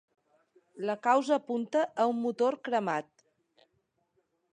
[0.89, 3.25] La causa apunta a un motor cremat.